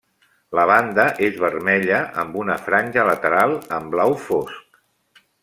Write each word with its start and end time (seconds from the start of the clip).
La 0.59 0.61
banda 0.69 1.03
és 1.27 1.37
vermella 1.43 1.99
amb 2.23 2.39
una 2.45 2.55
franja 2.69 3.05
lateral 3.11 3.55
en 3.79 3.93
blau 3.93 4.17
fosc. 4.25 4.83